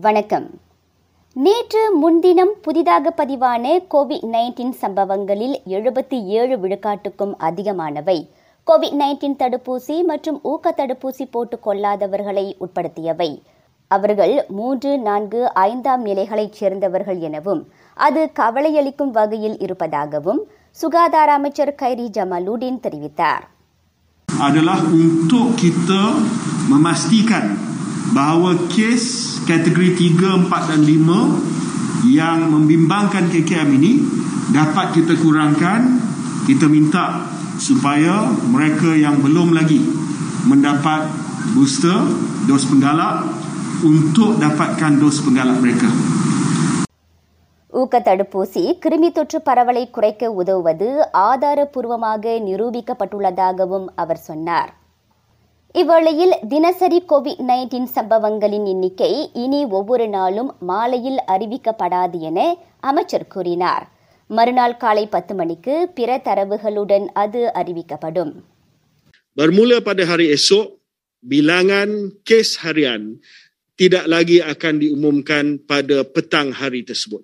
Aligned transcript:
வணக்கம். 0.00 0.50
நேற்று 1.32 1.96
முன்தினம் 1.96 2.52
புதிதாக 2.62 3.14
பதிவான 3.16 3.78
கோவிட் 3.90 4.24
நைன்டீன் 4.32 4.70
சம்பவங்களில் 4.70 5.60
எழுபத்தி 5.66 6.24
ஏழு 6.24 6.56
விழுக்காட்டுக்கும் 6.56 7.34
அதிகமானவை. 7.40 8.28
கோவிட் 8.66 8.96
நைன்டீன் 8.98 9.36
தடுப்பூசி 9.38 10.04
மற்றும் 10.04 10.40
ஊக்க 10.42 10.74
தடுப்பூசி 10.76 11.28
போட்டுக் 11.30 11.68
கொள்ளாதவர்களை 11.68 12.56
உட்படுத்தியவை. 12.60 13.42
அவர்கள் 13.86 14.44
மூன்று 14.48 14.98
நான்கு 14.98 15.54
ஐந்தாம் 15.54 16.02
நிலைகளைச் 16.02 16.52
சேர்ந்தவர்கள் 16.52 17.18
எனவும் 17.18 17.68
அது 17.94 18.30
கவலையளிக்கும் 18.32 19.10
வகையில் 19.10 19.58
இருப்பதாகவும் 19.58 20.42
சுகாதார 20.70 21.32
அமைச்சர் 21.32 21.74
கைரி 21.82 22.08
ஜமாலுடீன் 22.08 22.80
தெரிவித்தார். 22.82 23.50
Adalah 24.28 24.78
untuk 24.98 25.48
kita 25.62 26.00
memastikan 26.70 27.71
bahawa 28.11 28.69
kes 28.71 29.03
kategori 29.43 30.15
3, 30.15 30.47
4 30.47 30.69
dan 30.69 30.81
5 30.81 32.07
yang 32.07 32.47
membimbangkan 32.53 33.27
KKM 33.27 33.69
ini 33.77 33.91
dapat 34.51 34.95
kita 34.95 35.13
kurangkan. 35.19 35.81
Kita 36.47 36.71
minta 36.71 37.27
supaya 37.59 38.23
mereka 38.47 38.95
yang 38.95 39.19
belum 39.19 39.51
lagi 39.51 39.83
mendapat 40.47 41.11
booster 41.51 41.99
dos 42.47 42.63
penggalak 42.63 43.27
untuk 43.83 44.39
dapatkan 44.39 44.91
dos 44.95 45.19
penggalak 45.21 45.59
mereka. 45.59 45.89
ஊக்க 47.73 47.95
தடுப்பூசி 47.99 48.61
கிருமி 48.83 49.09
தொற்று 49.11 49.39
பரவலை 49.41 49.83
குறைக்க 49.89 50.31
உதவுவது 50.33 50.87
ஆதாரப்பூர்வமாக 51.29 52.23
நிரூபிக்கப்பட்டுள்ளதாகவும் 52.47 53.87
அவர் 53.95 54.21
சொன்னார் 54.27 54.71
இவ்வேளையில் 55.75 56.33
தினசரி 56.49 56.99
கோவிட் 57.09 57.41
நைன்டீன் 57.49 57.89
சம்பவங்களின் 57.97 58.65
எண்ணிக்கை 58.65 59.11
இனி 59.33 59.65
ஒவ்வொரு 59.69 60.07
நாளும் 60.09 60.49
மாலையில் 60.59 61.19
அறிவிக்கப்படாது 61.27 62.19
என 62.19 62.39
அமைச்சர் 62.79 63.27
கூறினார் 63.27 63.85
மறுநாள் 64.29 64.77
காலை 64.77 65.07
பத்து 65.07 65.33
மணிக்கு 65.35 65.73
பிற 65.93 66.19
தரவுகளுடன் 66.25 67.07
அது 67.13 67.41
அறிவிக்கப்படும் 67.53 68.33
Bermula 69.37 69.85
pada 69.85 70.01
hari 70.09 70.33
esok, 70.33 70.81
bilangan 71.23 71.89
kes 72.25 72.57
harian 72.57 73.21
tidak 73.79 74.09
lagi 74.09 74.41
akan 74.41 74.81
diumumkan 74.81 75.61
pada 75.61 76.01
petang 76.01 76.49
hari 76.49 76.81
tersebut. 76.81 77.21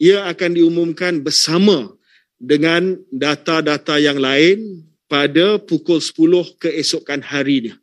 Ia 0.00 0.32
akan 0.32 0.56
diumumkan 0.56 1.20
bersama 1.20 1.92
dengan 2.40 2.96
data-data 3.12 4.00
yang 4.00 4.16
lain 4.16 4.88
pada 5.10 5.46
pukul 5.62 5.98
10 6.02 6.56
keesokan 6.62 7.20
harinya. 7.32 7.74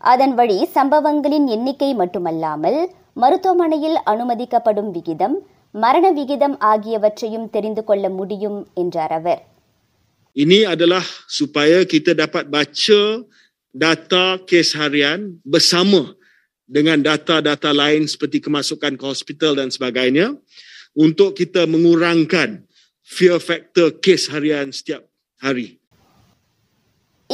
அதன் 0.00 0.34
வழி 0.34 0.58
சம்பவங்களின் 0.76 1.46
எண்ணிக்கை 1.46 1.90
மட்டுமல்லாமல் 1.94 2.80
மருத்துவமனையில் 3.12 3.96
அனுமதிக்கப்படும் 4.06 4.90
விகிதம் 4.90 5.36
மரண 5.74 6.06
விகிதம் 6.12 6.56
ஆகியவற்றையும் 6.72 7.50
தெரிந்து 7.50 7.84
கொள்ள 7.84 8.04
முடியும் 8.08 8.58
என்றார் 8.74 9.14
அவர் 9.20 9.42
Ini 10.36 10.58
adalah 10.70 11.02
supaya 11.26 11.82
kita 11.82 12.12
dapat 12.14 12.46
baca 12.46 13.00
data 13.74 14.24
kes 14.46 14.70
harian 14.78 15.42
bersama 15.42 16.14
dengan 16.70 17.02
data-data 17.02 17.74
lain 17.74 18.06
seperti 18.06 18.38
kemasukan 18.46 18.94
ke 18.94 19.04
hospital 19.04 19.58
dan 19.58 19.74
sebagainya 19.74 20.38
untuk 20.94 21.34
kita 21.34 21.66
mengurangkan 21.66 22.62
fear 23.02 23.38
factor 23.40 23.98
kes 23.98 24.30
harian 24.30 24.70
setiap 24.70 25.02
hari. 25.42 25.80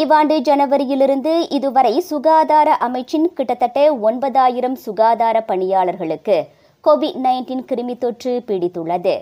இவ்வாண்டு 0.01 0.35
ஜனவரியிலிருந்து 0.39 1.31
இதுவரை 1.49 1.93
சுகாதார 1.99 2.69
அமைச்சின் 2.87 3.25
கிட்டத்தட்ட 3.37 3.77
ஒன்பதாயிரம் 4.07 4.75
சுகாதார 4.75 5.37
பணியாளர்களுக்கு 5.41 6.35
கோவிட் 6.83 7.17
நைன்டீன் 7.23 7.63
கிருமி 7.69 7.95
தொற்று 7.97 8.33
பீடித்துள்ளது. 8.47 9.15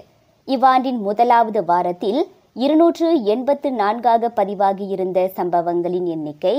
இவ்வாண்டின் 0.47 0.99
முதலாவது 1.07 1.61
வாரத்தில் 1.65 2.19
இருநூற்று 2.63 3.09
எண்பத்து 3.23 3.71
நான்காக 3.71 4.31
பதிவாகியிருந்த 4.35 5.21
சம்பவங்களின் 5.37 6.09
எண்ணிக்கை 6.15 6.55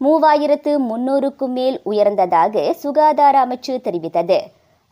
மூவாயிரத்து 0.00 0.74
முன்னூறுக்கும் 0.90 1.54
மேல் 1.58 1.80
உயர்ந்ததாக 1.84 2.72
சுகாதார 2.84 3.34
அமைச்சு 3.46 3.76
தெரிவித்தது. 3.86 4.38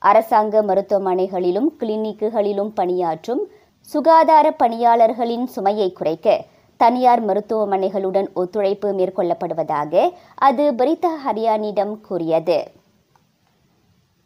அரசாங்க 0.03 0.63
மருத்துவமனைகளிலும் 0.63 1.71
கிளினிக்குகளிலும் 1.81 2.75
பணியாற்றும் 2.75 3.45
சுகாதார 3.89 4.47
பணியாளர்களின் 4.63 5.49
சுமையை 5.57 5.91
குறைக்க 5.93 6.29
தனியார் 6.77 7.23
மருத்துவமனைகளுடன் 7.27 8.29
ஒத்துழைப்பு 8.35 8.89
மேற்கொள்ளப்படுவதாக 8.93 10.11
அது 10.35 10.75
பரிதா 10.75 11.13
ஹரியானிடம் 11.27 12.01
கூறியது. 12.01 12.59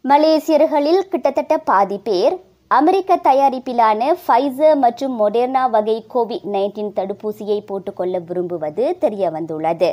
மலேசியர்களில் 0.05 1.01
கிட்டத்தட்ட 1.09 1.57
பாதி 1.57 1.97
பேர் 1.97 2.35
அமெரிக்க 2.67 3.15
தயாரிப்பிலான 3.23 4.15
ஃபைசர் 4.27 4.77
மற்றும் 4.77 5.15
மொடெர்னா 5.21 5.69
வகை 5.69 6.05
கோவிட் 6.13 6.47
நைன்டீன் 6.51 6.93
தடுப்பூசியை 6.95 7.59
போட்டுக்கொள்ள 7.65 8.19
விரும்புவது 8.19 8.97
தெரியவந்துள்ளது. 9.01 9.91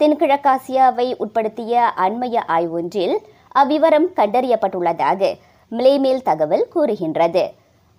தென்கிழக்காசியாவை 0.00 1.08
உட்படுத்திய 1.18 1.82
அண்மைய 1.96 2.42
ஆய்வொன்றில் 2.48 3.16
அவ்விவரம் 3.54 4.08
கண்டறியப்பட்டுள்ளதாக 4.16 5.34
மிலேமேல் 5.70 6.22
தகவல் 6.22 6.66
கூறுகின்றது. 6.68 7.44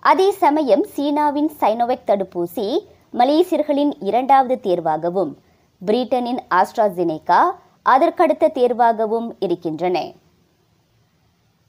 அதே 0.00 0.30
சமயம் 0.30 0.84
சீனாவின் 0.96 1.50
சைனோவெக் 1.60 2.06
தடுப்பூசி 2.06 2.66
மலேசியர்களின் 3.18 3.92
இரண்டாவது 4.00 4.54
தேர்வாகவும் 4.62 5.32
பிரிட்டனின் 5.86 6.40
ஆஸ்ட்ராசினேகா 6.54 7.40
அதற்கடுத்த 7.86 8.50
தேர்வாகவும் 8.58 9.28
இருக்கின்றன. 9.38 9.96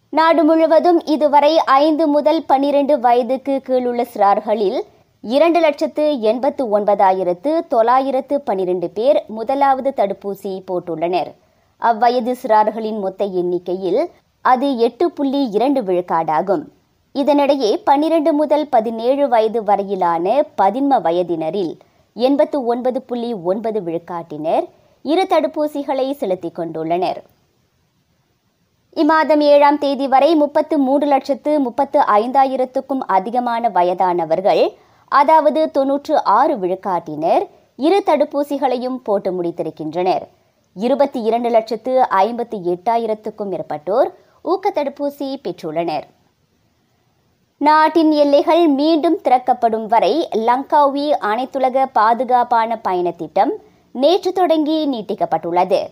நாடு 0.09 0.43
முழுவதும் 0.43 0.99
இதுவரை 1.05 1.53
ஐந்து 1.57 2.07
முதல் 2.07 2.43
பனிரெண்டு 2.45 2.99
வயதுக்கு 2.99 3.61
கீழுள்ள 3.67 4.05
சிறார்களில் 4.13 4.79
இரண்டு 5.21 5.59
லட்சத்து 5.59 6.19
எண்பத்து 6.21 6.79
ஒன்பதாயிரத்து 6.79 7.51
தொள்ளாயிரத்து 7.67 8.41
பனிரெண்டு 8.41 8.89
பேர் 8.89 9.23
முதலாவது 9.27 9.93
தடுப்பூசி 9.95 10.53
போட்டுள்ளனர். 10.71 11.31
அவ்வயது 11.81 12.35
சிறார்களின் 12.43 12.99
மொத்த 12.99 13.25
எண்ணிக்கையில் 13.41 14.01
அது 14.41 14.67
எட்டு 14.77 15.11
புள்ளி 15.11 15.41
இரண்டு 15.49 15.81
விழுக்காடாகும். 15.81 16.63
இதனிடையே 17.15 17.69
பன்னிரண்டு 17.87 18.31
முதல் 18.33 18.65
பதினேழு 18.69 19.27
வயது 19.27 19.63
வரையிலான 19.63 20.25
பதின்ம 20.61 20.99
வயதினரில் 21.05 21.71
எண்பத்து 22.13 22.57
ஒன்பது 22.65 22.99
புள்ளி 23.01 23.33
ஒன்பது 23.51 23.79
விழுக்காட்டினர் 23.81 24.65
இரு 25.01 25.23
தடுப்பூசிகளை 25.23 26.05
செலுத்திக் 26.11 26.57
கொண்டுள்ளனர். 26.59 27.19
இம்மாதம் 28.95 29.43
ஏழாம் 29.53 29.77
தேதி 29.77 30.07
வரை 30.07 30.35
முப்பத்து 30.35 30.77
மூன்று 30.77 31.07
லட்சத்து 31.07 31.59
முப்பத்து 31.59 31.99
ஐந்தாயிரத்துக்கும் 32.17 33.03
அதிகமான 33.17 33.69
வயதானவர்கள் 33.69 34.63
அதாவது 35.11 35.63
தொன்னூற்று 35.71 36.23
ஆறு 36.23 36.55
விழுக்காட்டினர் 36.55 37.45
இரு 37.75 38.01
தடுப்பூசிகளையும் 38.05 38.99
போட்டு 39.03 39.31
முடித்திருக்கின்றனர். 39.31 40.25
இருபத்தி 40.75 41.21
இரண்டு 41.21 41.49
லட்சத்து 41.49 41.95
ஐம்பத்தி 42.25 42.59
எட்டாயிரத்துக்கும் 42.73 43.51
மேற்பட்டோர் 43.53 44.11
ஊக்க 44.41 44.71
தடுப்பூசி 44.75 45.29
பெற்றுள்ளனர். 45.45 46.05
நாட்டின் 47.59 48.11
எல்லைகள் 48.11 48.67
மீண்டும் 48.67 49.21
திறக்கப்படும் 49.21 49.87
வரை 49.87 50.27
லங்காவி 50.31 51.11
அனைத்துலக 51.21 51.85
பாதுகாப்பான 51.93 52.77
பயண 52.77 53.11
திட்டம் 53.11 53.53
நேற்று 53.91 54.33
தொடங்கி 54.33 54.87
நீட்டிக்கப்பட்டுள்ளது. 54.87 55.87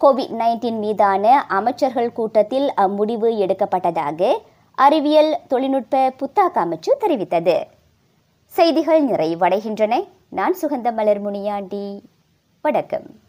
கோவிட் 0.00 0.34
நைன்டீன் 0.38 0.78
மீதான 0.78 1.44
அமைச்சர்கள் 1.48 2.12
கூட்டத்தில் 2.12 2.72
அம்முடிவு 2.76 3.30
எடுக்கப்பட்டதாக 3.44 4.38
அறிவியல் 4.74 5.36
தொழில்நுட்ப 5.48 6.12
புத்தாக்க 6.18 6.54
அமைச்சு 6.54 6.92
தெரிவித்தது. 7.00 7.62
செய்திகள் 8.46 9.04
நிறைவடைகின்றன. 9.04 10.08
நான் 10.28 10.56
சுகந்த 10.62 10.92
மலர் 10.92 11.20
முனியாண்டி 11.20 12.02
வணக்கம். 12.62 13.22